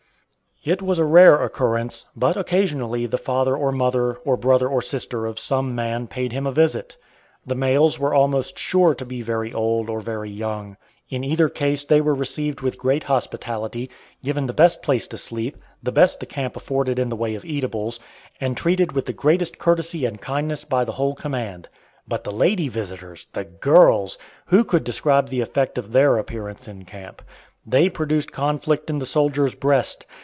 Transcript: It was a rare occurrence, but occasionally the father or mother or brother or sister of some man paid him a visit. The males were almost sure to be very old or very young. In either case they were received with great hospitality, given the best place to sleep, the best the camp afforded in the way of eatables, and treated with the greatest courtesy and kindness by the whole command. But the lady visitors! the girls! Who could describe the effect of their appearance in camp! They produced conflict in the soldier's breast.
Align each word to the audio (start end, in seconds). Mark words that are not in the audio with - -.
It 0.63 0.79
was 0.79 0.99
a 0.99 1.05
rare 1.05 1.41
occurrence, 1.41 2.05
but 2.15 2.37
occasionally 2.37 3.07
the 3.07 3.17
father 3.17 3.55
or 3.57 3.71
mother 3.71 4.17
or 4.17 4.37
brother 4.37 4.67
or 4.67 4.79
sister 4.79 5.25
of 5.25 5.39
some 5.39 5.73
man 5.73 6.05
paid 6.05 6.31
him 6.31 6.45
a 6.45 6.51
visit. 6.51 6.97
The 7.43 7.55
males 7.55 7.97
were 7.97 8.13
almost 8.13 8.59
sure 8.59 8.93
to 8.93 9.03
be 9.03 9.23
very 9.23 9.51
old 9.51 9.89
or 9.89 10.01
very 10.01 10.29
young. 10.29 10.77
In 11.09 11.23
either 11.23 11.49
case 11.49 11.83
they 11.83 11.99
were 11.99 12.13
received 12.13 12.61
with 12.61 12.77
great 12.77 13.05
hospitality, 13.05 13.89
given 14.23 14.45
the 14.45 14.53
best 14.53 14.83
place 14.83 15.07
to 15.07 15.17
sleep, 15.17 15.57
the 15.81 15.91
best 15.91 16.19
the 16.19 16.27
camp 16.27 16.55
afforded 16.55 16.99
in 16.99 17.09
the 17.09 17.15
way 17.15 17.33
of 17.33 17.43
eatables, 17.43 17.99
and 18.39 18.55
treated 18.55 18.91
with 18.91 19.07
the 19.07 19.13
greatest 19.13 19.57
courtesy 19.57 20.05
and 20.05 20.21
kindness 20.21 20.63
by 20.63 20.83
the 20.85 20.91
whole 20.91 21.15
command. 21.15 21.69
But 22.07 22.23
the 22.23 22.31
lady 22.31 22.67
visitors! 22.67 23.25
the 23.33 23.45
girls! 23.45 24.19
Who 24.45 24.63
could 24.63 24.83
describe 24.83 25.29
the 25.29 25.41
effect 25.41 25.79
of 25.79 25.91
their 25.91 26.19
appearance 26.19 26.67
in 26.67 26.85
camp! 26.85 27.23
They 27.65 27.89
produced 27.89 28.31
conflict 28.31 28.91
in 28.91 28.99
the 28.99 29.07
soldier's 29.07 29.55
breast. 29.55 30.05